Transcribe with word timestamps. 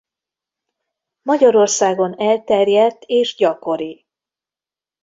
Magyarországon 1.21 2.17
elterjedt 2.19 3.03
és 3.03 3.35
gyakori. 3.35 4.05